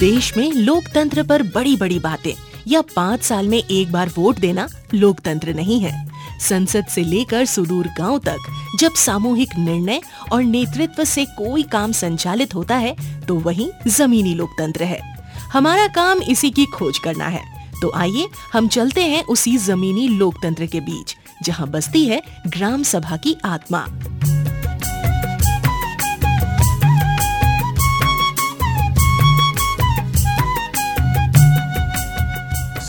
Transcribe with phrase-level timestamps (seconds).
[0.00, 2.32] देश में लोकतंत्र पर बड़ी बड़ी बातें।
[2.68, 5.92] या पाँच साल में एक बार वोट देना लोकतंत्र नहीं है।
[6.40, 8.38] संसद से लेकर सुदूर गाँव तक,
[8.80, 10.00] जब सामूहिक निर्णय
[10.32, 15.00] और नेतृत्व से कोई काम संचालित होता है तो वही जमीनी लोकतंत्र है।
[15.52, 17.42] हमारा काम इसी की खोज करना है।
[17.82, 23.16] तो आइए, हम चलते हैं उसी जमीनी लोकतंत्र के बीच, जहाँ बसती है ग्राम सभा
[23.16, 23.86] की आत्मा।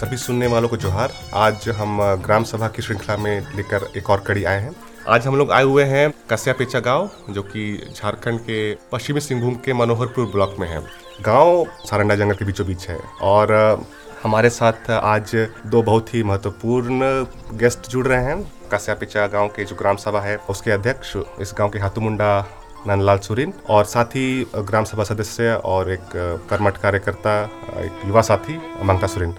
[0.01, 4.19] सभी सुनने वालों को जोहार। आज हम ग्राम सभा की श्रृंखला में लेकर एक और
[4.19, 4.71] कड़ी आए हैं।
[5.07, 9.55] आज हम लोग आए हुए हैं कस्या पेचा गाँव, जो कि झारखंड के पश्चिमी सिंहभूम
[9.55, 10.79] के मनोहरपुर ब्लॉक में है।
[11.21, 13.53] गाँव सारंडा जंगल के बीचों बीच है और
[14.23, 16.99] हमारे साथ आज दो बहुत ही महत्वपूर्ण
[17.59, 18.41] गेस्ट जुड़ रहे हैं।
[18.73, 22.33] कस्या पेचा गाँव के जो ग्राम सभा है, उसके अध्यक्ष इस गाँव के हाथुमुंडा
[22.87, 26.09] नंदलाल सुरिन और साथ ही ग्राम सभा सदस्य और एक
[26.49, 27.41] कर्मठ कार्यकर्ता,
[27.77, 29.35] एक युवा साथी मंगता सुरिन।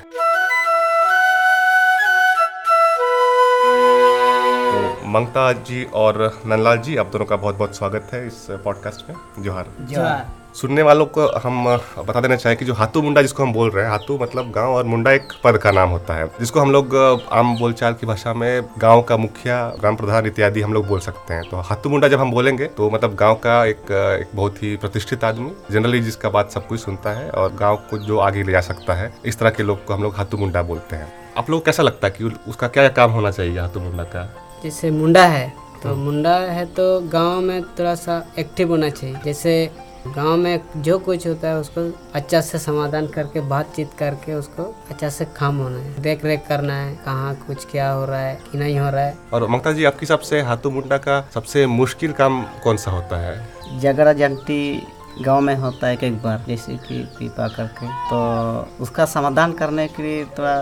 [5.12, 9.16] मंगता जी और नंदलाल जी आप दोनों का बहुत बहुत स्वागत है इस पॉडकास्ट में।
[9.38, 11.64] जोहार। जोहार। सुनने वालों को हम
[11.98, 14.74] बता देना चाहें कि जो हाथू मुंडा जिसको हम बोल रहे हैं हाथू मतलब गाँव
[14.74, 16.96] और मुंडा एक पद का नाम होता है जिसको हम लोग
[17.32, 21.34] आम बोलचाल की भाषा में गाँव का मुखिया ग्राम प्रधान इत्यादि हम लोग बोल सकते
[21.34, 23.90] हैं। तो हाथू मुंडा जब हम बोलेंगे तो मतलब गाँव का एक,
[24.20, 27.98] एक बहुत ही प्रतिष्ठित आदमी जनरली जिसका बात सब कुछ सुनता है और गाँव को
[27.98, 30.62] जो आगे ले जा सकता है इस तरह के लोग को हम लोग हाथू मुंडा
[30.62, 34.04] बोलते हैं। आप लोग कैसा लगता है कि उसका क्या काम होना चाहिए हाथू मुंडा
[34.04, 34.30] का?
[34.64, 39.70] जैसे मुंडा है तो मुंडा है तो गाँव में थोड़ा सा एक्टिव होना चाहिए। जैसे
[40.06, 41.80] गाँव में जो कुछ होता है उसको
[42.14, 46.74] अच्छा से समाधान करके बातचीत करके उसको अच्छा से काम होना है। देख रेख करना
[46.74, 49.84] है कहाँ कुछ क्या हो रहा है कि नहीं हो रहा है। और ममता जी
[49.84, 53.80] आपकी सबसे हाथू मुंडा का सबसे मुश्किल काम कौन सा होता है?
[53.80, 54.82] झगड़ा जंटी
[55.22, 60.02] गाँव में होता है एक बार जैसे कि पीपा करके। तो उसका समाधान करने के
[60.02, 60.56] लिए थोड़ा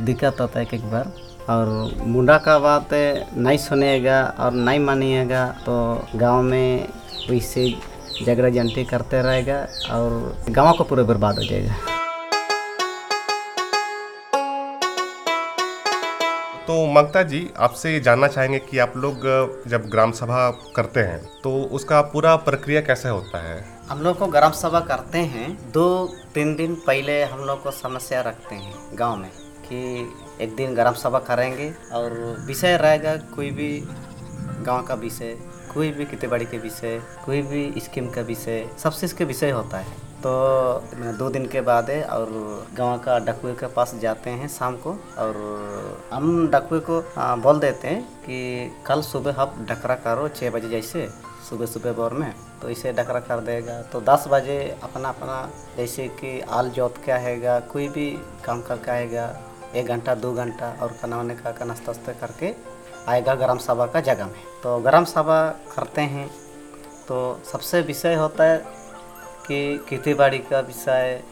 [0.00, 1.12] दिक्कत होता है एक बार।
[1.50, 1.68] और
[2.06, 5.76] मुंडा का बात नहीं सुनेगा और नहीं मानिएगा तो
[6.16, 6.88] गाँव में
[7.30, 7.70] वैसे
[8.24, 9.60] झगड़ा जंटी करते रहेगा
[9.90, 10.10] और
[10.50, 11.74] गाँव को पूरे बर्बाद हो जाएगा।
[16.66, 19.22] तो ममता जी आपसे ये जानना चाहेंगे कि आप लोग
[19.68, 23.64] जब ग्राम सभा करते हैं तो उसका पूरा प्रक्रिया कैसे होता है?
[23.90, 25.88] हम लोग को ग्राम सभा करते हैं दो
[26.34, 29.30] तीन दिन पहले हम लोग को समस्या रखते हैं गाँव में।
[29.68, 29.80] कि
[30.40, 32.12] एक दिन ग्राम सभा करेंगे और
[32.46, 33.70] विषय रहेगा कोई भी
[34.60, 35.36] गाँव का विषय,
[35.74, 39.50] कोई भी खेती बाड़ी के विषय, कोई भी स्कीम का विषय, सब चीज़ के विषय
[39.50, 40.30] होता है। तो
[41.18, 42.30] दो दिन के बाद है और
[42.74, 45.36] गाँव का डकुए के पास जाते हैं शाम को और
[46.12, 47.00] हम डकुए को
[47.42, 51.08] बोल देते हैं कि कल सुबह आप डकरा करो छः बजे जैसे,
[51.48, 55.36] सुबह सुबह बोर में। तो इसे डकरा कर देगा। तो दस बजे अपना अपना
[55.76, 58.10] जैसे कि आल जोत क्या हैगा, कोई भी
[58.44, 59.26] काम करके आएगा
[59.74, 62.54] एक घंटा, दो घंटा और खाना वाने का नाश्ता वास्ता करके
[63.08, 65.40] आएगा ग्राम सभा का जगह में। तो ग्राम सभा
[65.74, 66.28] करते हैं
[67.08, 68.58] तो सबसे विषय होता है
[69.46, 71.22] कि खेती बाड़ी का विषय,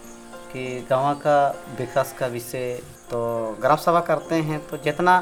[0.53, 1.39] कि गाँव का
[1.79, 2.75] विकास का विषय।
[3.11, 3.19] तो
[3.61, 5.19] ग्राम सभा करते हैं तो जितना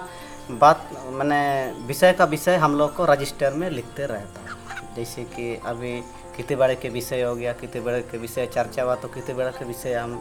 [0.50, 5.54] बात, मैंने विषय का विषय हम लोग को रजिस्टर में लिखते रहता है। जैसे कि
[5.66, 6.00] अभी
[6.36, 9.58] खेती बाड़ी के विषय हो गया खेती बाड़ी के विषय चर्चा हुआ तो खेती बाड़ी
[9.58, 10.14] के विषय हम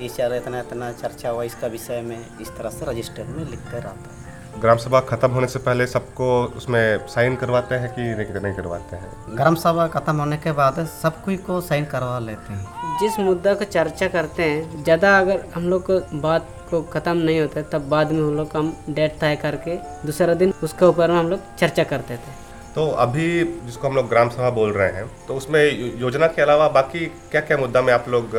[0.00, 4.14] इस इतना इतना चर्चा हुआ इसका विषय में इस तरह से रजिस्टर में लिखते रहता
[4.14, 8.54] है। ग्राम सभा खत्म होने से पहले सबको उसमें साइन करवाते हैं कि नहीं, नहीं
[8.54, 9.10] करवाते हैं?
[9.36, 13.54] ग्राम सभा खत्म होने के बाद सब कोई को साइन करवा लेते हैं। जिस मुद्दा
[13.54, 17.66] को चर्चा करते हैं ज़्यादा अगर हम लोग को बात को ख़त्म नहीं होता है
[17.72, 19.76] तब बाद में हम लोग हम डेट तय करके
[20.06, 22.32] दूसरा दिन उसके ऊपर हम लोग चर्चा करते थे
[22.74, 23.28] तो अभी
[23.66, 25.62] जिसको हम लोग ग्राम सभा बोल रहे हैं तो उसमें
[26.00, 28.36] योजना के अलावा बाकी क्या क्या मुद्दा में आप लोग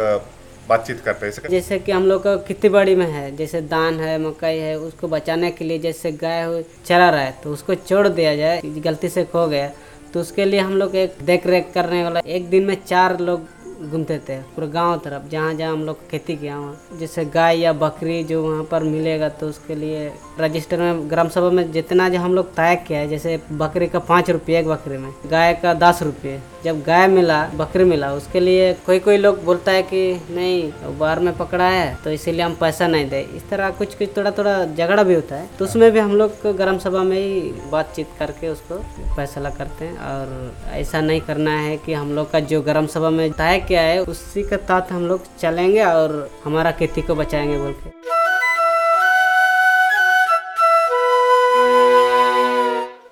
[0.70, 4.18] बातचीत करते हैं जैसे कि हम लोग का खेती बाड़ी में है, जैसे धान है,
[4.20, 8.36] मकई है, उसको बचाने के लिए जैसे गाय चरा रहा है तो उसको छोड़ दिया
[8.36, 9.72] जाए, गलती से खो गया
[10.14, 13.48] तो उसके लिए हम लोग एक देख रेख करने वाला, एक दिन में चार लोग
[13.82, 17.74] घूमते थे, पूरे गाँव तरफ़, जहाँ जहाँ हम लोग खेती किया वहाँ जैसे गाय या
[17.76, 22.20] बकरी जो वहाँ पर मिलेगा तो उसके लिए रजिस्टर में, ग्राम सभा में जितना जो
[22.20, 25.74] हम लोग तय किया है, जैसे बकरी का पाँच रुपये एक बकरी में, गाय का
[25.76, 30.00] दस रुपये। जब गाय मिला, बकरी मिला, उसके लिए कोई कोई लोग बोलता है कि
[30.32, 34.16] नहीं बाहर में पकड़ा है तो इसीलिए हम पैसा नहीं दे। इस तरह कुछ कुछ
[34.18, 37.40] थोड़ा थोड़ा झगड़ा भी होता है तो उसमें भी हम लोग ग्राम सभा में ही
[37.72, 38.78] बातचीत करके उसको
[39.16, 43.10] फैसला करते हैं, और ऐसा नहीं करना है कि हम लोग का जो ग्राम सभा
[43.10, 46.14] में तय क्या है उसी के तहत हम लोग चलेंगे और
[46.46, 47.90] हमारा खेती को बचाएँगे बोल के।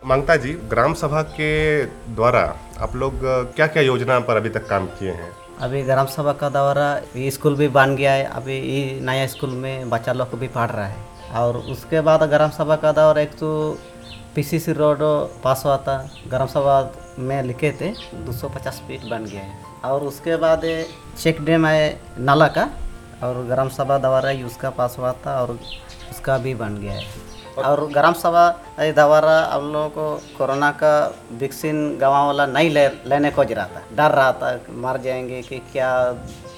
[0.08, 1.50] मंगता जी ग्राम सभा के
[2.16, 2.42] द्वारा
[2.80, 3.20] आप लोग
[3.56, 5.32] क्या क्या योजना पर अभी तक काम किए हैं?
[5.62, 6.90] अभी ग्राम सभा का द्वारा
[7.30, 10.70] स्कूल भी बन गया है अभी ये नया स्कूल में बच्चा लोग को भी पढ़
[10.70, 11.06] रहा है।
[11.36, 13.52] और उसके बाद ग्राम सभा का दौर एक तो
[14.36, 15.00] पीसीसी रोड
[15.44, 16.82] पास हुआ था ग्राम सभा
[17.20, 17.94] में लिखे थे
[18.26, 20.62] 250 फीट बन गया है। और उसके बाद
[21.18, 22.70] चेक डैम है नाला का
[23.24, 25.52] और ग्राम सभा द्वारा ही उसका पास हुआ था और
[26.12, 27.06] उसका भी बन गया है।
[27.58, 28.48] और ग्राम सभा
[28.80, 30.92] द्वारा हम लोगों को कोरोना का
[31.32, 35.60] वैक्सीन गंवा वाला नहीं ले लेने को रहा था। डर रहा था मर जाएँगे कि
[35.72, 35.90] क्या।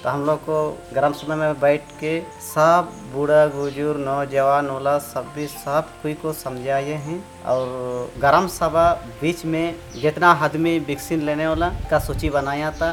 [0.02, 0.58] तो हम लोग को
[0.94, 6.32] ग्राम सभा में बैठ के सब बूढ़ा बुज़ुर्ग नौजवान वाला सब भी सब कोई को
[6.32, 12.70] समझाए हैं। और ग्राम सभा बीच में जितना आदमी वैक्सीन लेने वाला का सूची बनाया
[12.70, 12.92] था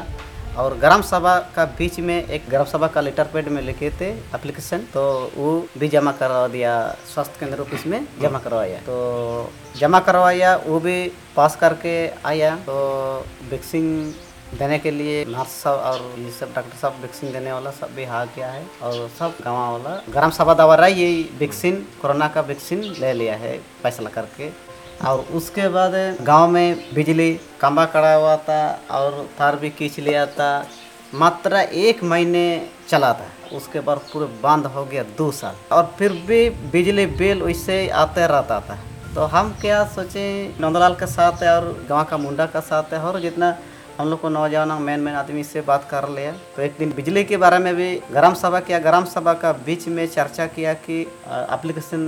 [0.58, 4.08] और ग्राम सभा का बीच में एक ग्राम सभा का लेटर पैड में लिखे थे
[4.34, 5.02] एप्लीकेशन तो
[5.36, 6.72] वो भी जमा करवा दिया,
[7.12, 8.96] स्वास्थ्य केंद्र ऑफ़िस में जमा करवाया। तो
[9.78, 10.96] जमा करवाया, वो भी
[11.36, 11.94] पास करके
[12.26, 12.74] आया। तो
[13.50, 14.14] वैक्सीन
[14.58, 18.04] देने के लिए नर्स सब और ये सब डॉक्टर साहब वैक्सीन देने वाला सब भी
[18.04, 22.82] आ किया है और सब गाँव वाला, ग्राम सभा द्वारा ये वैक्सीन कोरोना का वैक्सीन
[22.98, 24.50] ले लिया है फैसला करके।
[25.06, 25.92] और उसके बाद
[26.22, 30.66] गाँव में बिजली कम्बा कड़ा हुआ था और तार भी खींच लिया था।
[31.14, 36.12] मात्र एक महीने चला था। उसके बाद पूरे बंद हो गया दो साल। और फिर
[36.12, 38.78] भी बिजली बिल वैसे आते रहता था।
[39.14, 43.00] तो हम क्या सोचे, नंदलाल के साथ है और गाँव का मुंडा का साथ है
[43.00, 43.56] और जितना
[43.98, 47.22] हम लोग को नौजवान मेन मेन आदमी से बात कर लिया तो एक दिन बिजली
[47.24, 51.00] के बारे में भी, ग्राम सभा किया, ग्राम सभा का बीच में चर्चा किया कि
[51.26, 52.02] एप्लीकेशन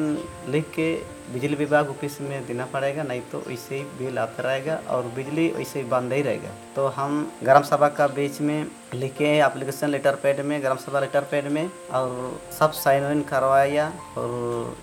[0.49, 0.93] लिख के
[1.33, 5.49] बिजली विभाग ऑफ़िस में देना पड़ेगा, नहीं तो ऐसे ही बिल आता रहेगा और बिजली
[5.61, 10.15] ऐसे ही बंद ही रहेगा। तो हम ग्राम सभा का बीच में लिखे एप्लीकेशन लेटर
[10.23, 13.89] पैड में, ग्राम सभा लेटर पैड में और सब साइन इन करवाया
[14.19, 14.77] और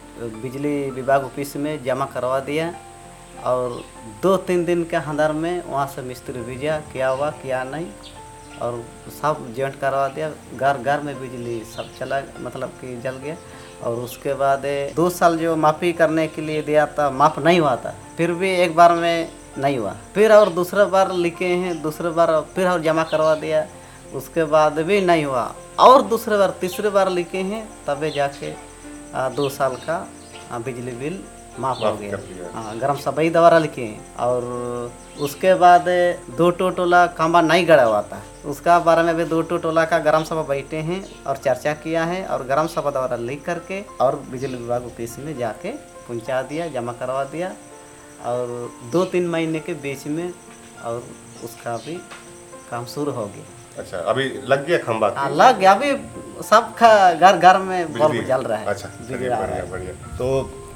[0.43, 2.73] बिजली विभाग ऑफ़िस में जमा करवा दिया।
[3.43, 3.83] और
[4.21, 7.87] दो तीन दिन के अंदर में वहाँ से मिस्त्री भेजा क्या हुआ, क्या नहीं।
[8.61, 8.83] और
[9.21, 13.35] सब जॉइंट करवा दिया। घर घर में बिजली सब चला मतलब कि जल गया।
[13.83, 14.63] और उसके बाद
[14.95, 18.49] दो साल जो माफ़ी करने के लिए दिया था, माफ़ नहीं हुआ था। फिर भी
[18.49, 22.81] एक बार में नहीं हुआ। फिर और दूसरा बार लिखे हैं, दूसरे बार फिर और
[22.81, 23.67] जमा करवा दिया।
[24.13, 28.53] उसके बाद भी नहीं हुआ। और दूसरे बार, तीसरे बार लिखे हैं, तबे जाके
[29.35, 30.07] दो साल का
[30.53, 31.23] बिजली बिल
[31.59, 32.17] माफ़ हो गया
[32.53, 33.87] हाँ ग्राम सभा ही द्वारा लिखे
[34.19, 34.43] और
[35.21, 35.85] उसके बाद
[36.37, 39.85] दो टो टोला खंबा नहीं गड़ा हुआ था। उसका बारे में भी दो टो टोला
[39.85, 43.81] का ग्राम सभा बैठे हैं और चर्चा किया है और ग्राम सभा द्वारा लिख करके
[44.01, 45.71] और बिजली विभाग ऑफ़िस में जाके
[46.07, 47.51] पहुँचा दिया जमा करवा दिया
[48.25, 50.29] और दो तीन महीने के बीच में
[50.85, 51.03] और
[51.43, 51.95] उसका भी
[52.71, 55.11] काम शुरू हो गया। अच्छा अभी लग गया खंबा?
[55.17, 55.91] हाँ लग गया। अभी
[56.43, 60.27] सबका घर घर में बल्ब जल रहा है। अच्छा बढ़िया बढ़िया। तो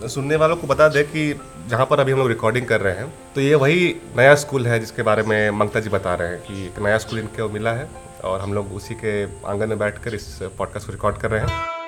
[0.08, 3.14] सुनने वालों को बता दें कि जहाँ पर अभी हम लोग रिकॉर्डिंग कर रहे हैं
[3.36, 6.66] तो ये वही नया स्कूल है जिसके बारे में ममता जी बता रहे हैं कि
[6.66, 7.90] एक नया स्कूल इनको मिला है
[8.24, 11.82] और हम लोग उसी के आँगन में बैठकर इस पॉडकास्ट को रिकॉर्ड कर रहे हैं।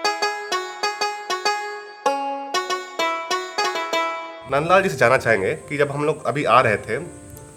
[4.52, 6.98] नंदलाल जी से जाना चाहेंगे कि जब हम लोग अभी आ रहे थे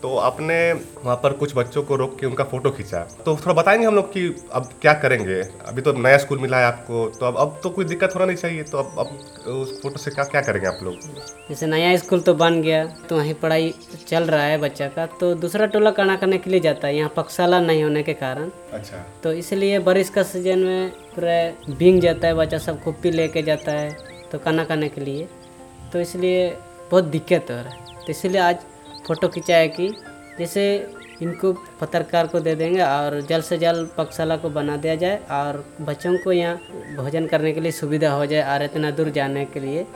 [0.06, 3.86] तो आपने वहाँ पर कुछ बच्चों को रोक के उनका फ़ोटो खींचा। तो थोड़ा बताएँगे
[3.86, 5.40] हम लोग कि अब क्या करेंगे?
[5.66, 8.36] अभी तो नया स्कूल मिला है आपको तो अब अब तो कोई दिक्कत होना नहीं
[8.36, 10.94] चाहिए तो अब अब उस फ़ोटो से क्या क्या करेंगे आप लोग?
[11.48, 13.74] जैसे नया स्कूल तो बन गया तो वहीं पढ़ाई
[14.06, 17.12] चल रहा है बच्चा का तो दूसरा टोला काना करने के लिए जाता है यहाँ
[17.16, 22.26] पक्षशाला नहीं होने के कारण। अच्छा। तो इसलिए बारिश का सीज़न में पूरा भींग जाता
[22.26, 23.90] है बच्चा सब कुप्पी लेके जाता है
[24.32, 25.28] तो काना करने के लिए।
[25.92, 26.48] तो इसलिए
[26.90, 28.64] बहुत दिक्कत हो रहा है। तो इसलिए आज
[29.06, 29.88] फ़ोटो खिंचाया कि
[30.38, 30.62] जैसे
[31.22, 35.64] इनको पत्रकार को दे देंगे और जल्द से जल्द पक्षशाला को बना दिया जाए और
[35.80, 36.56] बच्चों को यहाँ
[36.96, 39.86] भोजन करने के लिए सुविधा हो जाए और इतना दूर जाने के लिए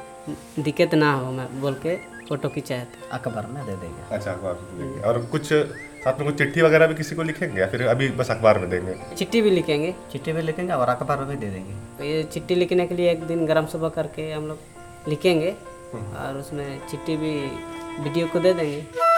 [0.59, 1.97] दिक्कत ना हो मैं बोल के
[2.29, 6.39] फ़ोटो खिंचाया था। अखबार में दे देंगे। अच्छा अखबार में और कुछ साथ में कुछ
[6.39, 8.95] चिट्ठी वगैरह भी किसी को लिखेंगे या फिर अभी बस अखबार में देंगे?
[9.17, 12.55] चिट्ठी भी लिखेंगे। चिट्ठी भी लिखेंगे और अखबार में भी दे देंगे। तो ये चिट्ठी
[12.55, 15.51] लिखने के लिए एक दिन ग्राम सुबह करके हम लोग लिखेंगे
[15.95, 17.35] और उसमें चिट्ठी भी
[17.99, 19.10] वीडियो को दे देंगे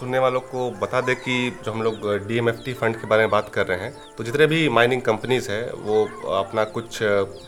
[0.00, 3.48] सुनने वालों को बता दें कि जो हम लोग डीएमएफटी फंड के बारे में बात
[3.54, 6.04] कर रहे हैं तो जितने भी माइनिंग कंपनीज़ है, वो
[6.34, 6.98] अपना कुछ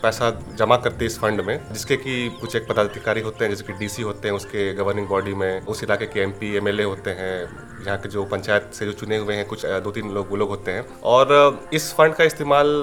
[0.01, 3.73] पैसा जमा करते इस फंड में, जिसके कि कुछ एक पदाधिकारी होते हैं, जैसे कि
[3.73, 7.37] डीसी होते हैं, उसके गवर्निंग बॉडी में, उस इलाके के एमपी एमएलए होते हैं,
[7.85, 10.49] यहाँ के जो पंचायत से जो चुने हुए हैं, कुछ दो तीन लोग, वो लोग
[10.49, 12.81] होते हैं। और इस फंड का इस्तेमाल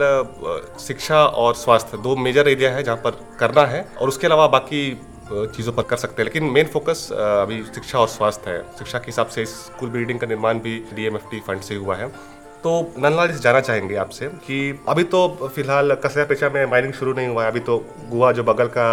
[0.80, 4.82] शिक्षा और स्वास्थ्य, दो मेजर एरिया है जहाँ पर करना है, और उसके अलावा बाकी
[5.32, 9.06] चीज़ों पर कर सकते हैं। लेकिन मेन फोकस अभी शिक्षा और स्वास्थ्य है। शिक्षा के
[9.06, 12.08] हिसाब से स्कूल बिल्डिंग का निर्माण भी डीएमएफटी फंड से हुआ है।
[12.64, 14.58] तो नंदलाल जी जाना चाहेंगे आपसे कि
[14.88, 17.78] अभी तो फ़िलहाल कसया पेचा में माइनिंग शुरू नहीं हुआ है। अभी तो
[18.10, 18.88] गोवा जो बगल का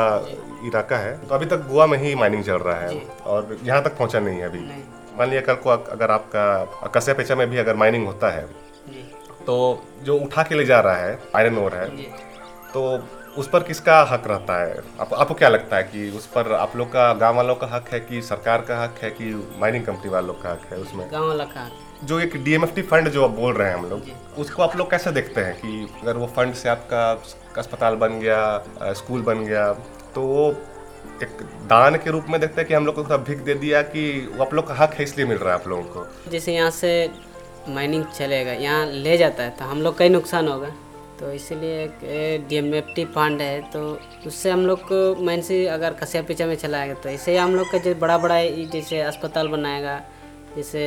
[0.68, 3.98] इलाका है तो अभी तक गोवा में ही माइनिंग चल रहा है। और यहाँ तक
[3.98, 4.60] पहुँचा नहीं है अभी।
[5.18, 8.46] मान लिया कल को अगर आपका कस्या पेचा में भी अगर माइनिंग होता है
[9.46, 9.56] तो
[10.04, 11.88] जो उठा के ले जा रहा है आयरन ओर है
[12.74, 12.82] तो
[13.38, 14.78] उस पर किसका हक रहता है?
[15.02, 17.90] आप, आपको क्या लगता है कि उस पर आप लोग का गाँव वालों का हक
[17.90, 21.06] है कि सरकार का हक है कि माइनिंग कंपनी वालों का हक है उसमें?
[21.12, 21.70] गाँव वालों का
[22.04, 25.42] जो एक डीएमएफटी फंड जो बोल रहे हैं हम लोग उसको आप लोग कैसे देखते
[25.42, 27.12] हैं कि अगर वो फंड से आपका
[27.58, 29.72] अस्पताल बन गया स्कूल बन गया
[30.16, 30.50] तो वो
[31.24, 31.38] एक
[31.70, 34.04] दान के रूप में देखते हैं कि हम लोग को थोड़ा भीख दे दिया कि
[34.36, 36.06] वो आप लोग का हक है इसलिए मिल रहा है आप लोगों को?
[36.32, 36.92] जैसे यहाँ से
[37.70, 40.72] माइनिंग चलेगा यहाँ ले जाता है तो हम लोग का ही नुकसान होगा।
[41.20, 43.80] तो इसीलिए एक D M F T fund है तो
[44.28, 47.72] उससे हम लोग को माइन से अगर कसिया पीछा में चलाएगा तो इससे हम लोग
[47.72, 48.42] का जो बड़ा बड़ा
[48.74, 50.00] जैसे अस्पताल बनाएगा
[50.56, 50.84] जैसे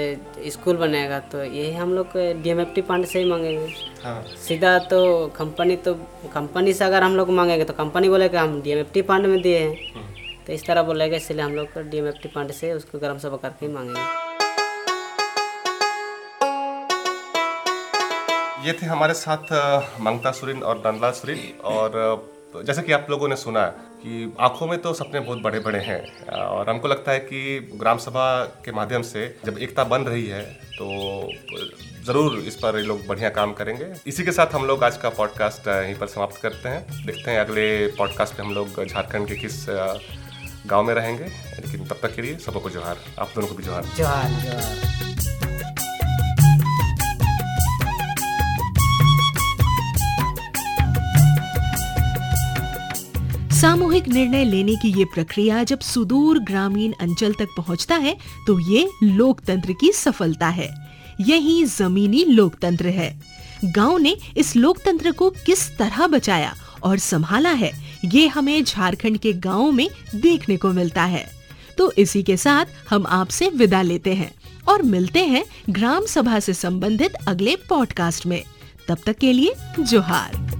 [0.51, 3.67] स्कूल बनाएगा तो यही हम लोग D M F T fund से ही मांगेंगे।
[4.05, 5.95] हाँ। सीधा तो कंपनी तो
[6.35, 9.27] कंपनी से अगर हम लोग मांगेंगे तो कंपनी बोलेगा हम D M F T fund
[9.27, 10.09] में दिए हैं।
[10.47, 13.19] तो इस तरह बोलेगा इसलिए हम लोग D M F T fund से उसको गर्म
[13.19, 14.20] सभा करके ही मांगेंगे।
[18.61, 19.53] ये थे हमारे साथ
[20.01, 21.93] मंगता सुरिन और नंदलाल सुरिन। और
[22.67, 23.65] जैसे कि आप लोगों ने सुना
[24.03, 27.99] कि आँखों में तो सपने बहुत बड़े बड़े हैं, और हमको लगता है कि ग्राम
[27.99, 28.27] सभा
[28.65, 31.33] के माध्यम से जब एकता बन रही है तो
[32.07, 35.09] ज़रूर इस पर ये लोग बढ़िया काम करेंगे। इसी के साथ हम लोग आज का
[35.19, 39.37] पॉडकास्ट यहीं पर समाप्त करते हैं। देखते हैं अगले पॉडकास्ट पे हम लोग झारखंड के
[39.37, 43.63] किस गाँव में रहेंगे। लेकिन तब तक के लिए सबको जोहार। आप दोनों को भी
[43.63, 45.10] जोहार। जोहार जोहार।
[53.61, 58.89] सामूहिक निर्णय लेने की ये प्रक्रिया जब सुदूर ग्रामीण अंचल तक पहुँचता है तो ये
[59.03, 60.69] लोकतंत्र की सफलता है।
[61.21, 63.21] यही जमीनी लोकतंत्र है।
[63.65, 67.73] गाँव ने इस लोकतंत्र को किस तरह बचाया और संभाला है,
[68.05, 71.25] ये हमें झारखंड के गाँव में देखने को मिलता है।
[71.79, 74.33] तो इसी के साथ हम आपसे विदा लेते हैं
[74.69, 78.43] और मिलते हैं ग्राम सभा से संबंधित अगले पॉडकास्ट में।
[78.89, 80.60] तब तक के लिए जोहार।